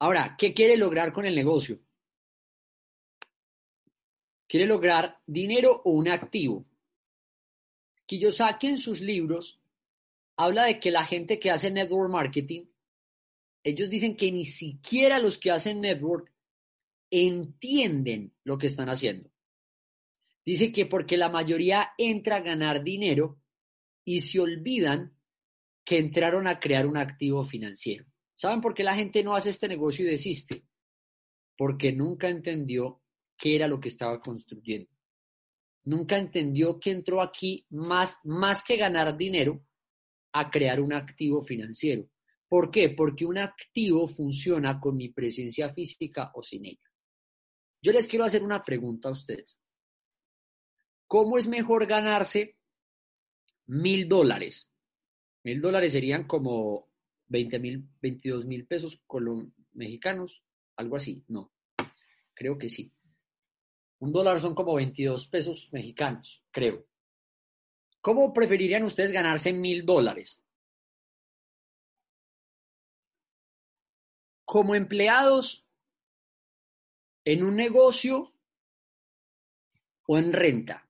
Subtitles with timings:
[0.00, 1.80] Ahora, ¿qué quiere lograr con el negocio?
[4.46, 6.64] ¿Quiere lograr dinero o un activo?
[8.06, 9.60] Kiyosaki en sus libros
[10.36, 12.64] habla de que la gente que hace network marketing,
[13.62, 16.32] ellos dicen que ni siquiera los que hacen network
[17.10, 19.30] entienden lo que están haciendo.
[20.44, 23.38] Dice que porque la mayoría entra a ganar dinero
[24.04, 25.12] y se olvidan
[25.84, 28.06] que entraron a crear un activo financiero.
[28.38, 30.64] ¿Saben por qué la gente no hace este negocio y desiste?
[31.56, 33.02] Porque nunca entendió
[33.36, 34.88] qué era lo que estaba construyendo.
[35.86, 39.66] Nunca entendió que entró aquí más, más que ganar dinero
[40.32, 42.08] a crear un activo financiero.
[42.46, 42.90] ¿Por qué?
[42.90, 46.88] Porque un activo funciona con mi presencia física o sin ella.
[47.82, 49.60] Yo les quiero hacer una pregunta a ustedes.
[51.08, 52.56] ¿Cómo es mejor ganarse
[53.66, 54.70] mil dólares?
[55.42, 56.87] Mil dólares serían como
[57.28, 59.00] 20 mil, 22 mil pesos
[59.72, 60.42] mexicanos,
[60.76, 61.52] algo así, no,
[62.34, 62.92] creo que sí.
[64.00, 66.86] Un dólar son como 22 pesos mexicanos, creo.
[68.00, 70.42] ¿Cómo preferirían ustedes ganarse mil dólares?
[74.44, 75.66] Como empleados
[77.24, 78.32] en un negocio
[80.06, 80.88] o en renta.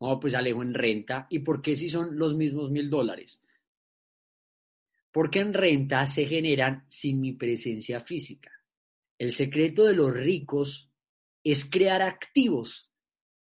[0.00, 1.26] No, pues Alejo en renta.
[1.30, 3.42] ¿Y por qué si son los mismos mil dólares?
[5.16, 8.52] Porque en renta se generan sin mi presencia física.
[9.18, 10.92] El secreto de los ricos
[11.42, 12.92] es crear activos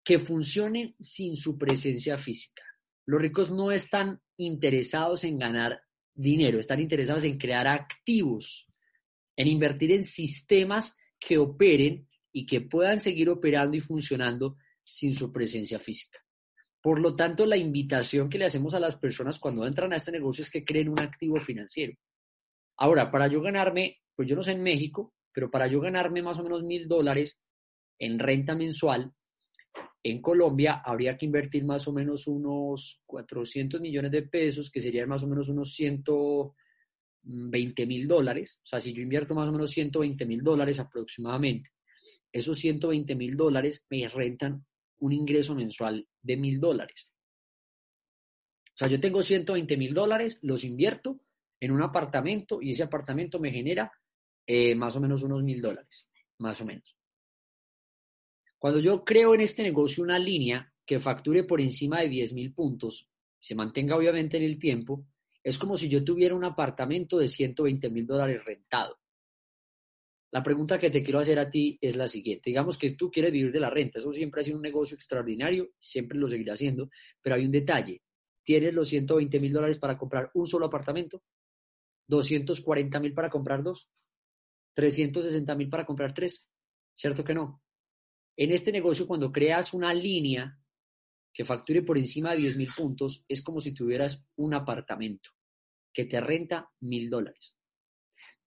[0.04, 2.62] que funcionen sin su presencia física.
[3.08, 5.82] Los ricos no están interesados en ganar
[6.14, 8.72] dinero, están interesados en crear activos,
[9.36, 15.34] en invertir en sistemas que operen y que puedan seguir operando y funcionando sin su
[15.34, 16.20] presencia física.
[16.88, 20.10] Por lo tanto, la invitación que le hacemos a las personas cuando entran a este
[20.10, 21.92] negocio es que creen un activo financiero.
[22.78, 26.40] Ahora, para yo ganarme, pues yo no sé en México, pero para yo ganarme más
[26.40, 27.42] o menos mil dólares
[28.00, 29.12] en renta mensual,
[30.02, 35.10] en Colombia habría que invertir más o menos unos 400 millones de pesos, que serían
[35.10, 38.62] más o menos unos 120 mil dólares.
[38.64, 41.70] O sea, si yo invierto más o menos 120 mil dólares aproximadamente,
[42.32, 44.66] esos 120 mil dólares me rentan
[45.00, 47.12] un ingreso mensual de mil dólares.
[48.74, 51.20] O sea, yo tengo 120 mil dólares, los invierto
[51.60, 53.92] en un apartamento y ese apartamento me genera
[54.46, 56.08] eh, más o menos unos mil dólares,
[56.40, 56.96] más o menos.
[58.60, 62.54] Cuando yo creo en este negocio una línea que facture por encima de 10 mil
[62.54, 63.08] puntos,
[63.40, 65.06] se mantenga obviamente en el tiempo,
[65.44, 69.00] es como si yo tuviera un apartamento de 120 mil dólares rentado.
[70.32, 72.50] La pregunta que te quiero hacer a ti es la siguiente.
[72.50, 74.00] Digamos que tú quieres vivir de la renta.
[74.00, 76.90] Eso siempre ha sido un negocio extraordinario, siempre lo seguirá haciendo,
[77.22, 78.02] pero hay un detalle.
[78.44, 81.24] ¿Tienes los 120 mil dólares para comprar un solo apartamento?
[82.10, 83.90] ¿240 mil para comprar dos?
[84.76, 86.46] ¿360 mil para comprar tres?
[86.94, 87.62] ¿Cierto que no?
[88.36, 90.60] En este negocio, cuando creas una línea
[91.34, 95.32] que facture por encima de 10 mil puntos, es como si tuvieras un apartamento
[95.94, 97.57] que te renta mil dólares.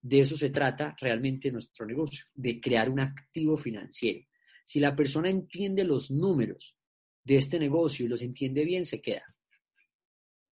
[0.03, 4.21] De eso se trata realmente nuestro negocio, de crear un activo financiero.
[4.65, 6.77] Si la persona entiende los números
[7.25, 9.25] de este negocio y los entiende bien, se queda.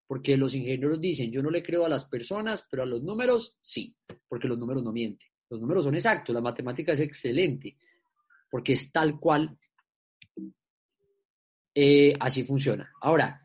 [0.05, 3.57] Porque los ingenieros dicen, yo no le creo a las personas, pero a los números
[3.61, 3.95] sí,
[4.27, 5.27] porque los números no mienten.
[5.49, 7.75] Los números son exactos, la matemática es excelente,
[8.49, 9.57] porque es tal cual,
[11.73, 12.91] eh, así funciona.
[13.01, 13.41] Ahora,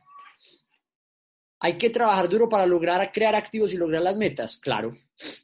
[1.60, 4.58] ¿hay que trabajar duro para lograr crear activos y lograr las metas?
[4.58, 4.94] Claro,